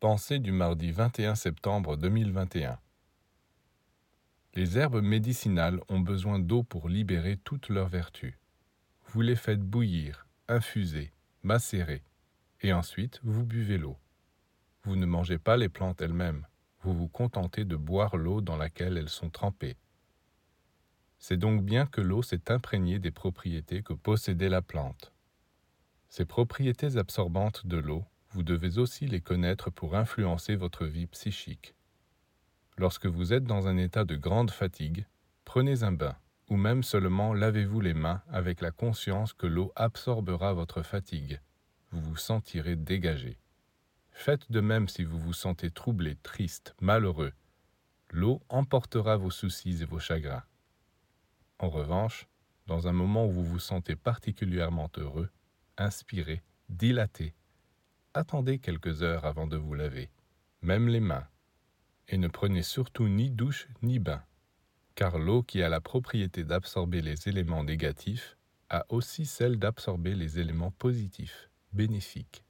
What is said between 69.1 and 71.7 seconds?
celle d'absorber les éléments positifs,